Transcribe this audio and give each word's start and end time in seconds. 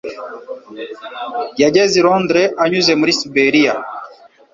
Yageze 1.61 1.93
i 1.97 2.03
Londres 2.07 2.53
anyuze 2.63 2.91
muri 2.99 3.17
Siberiya. 3.19 3.75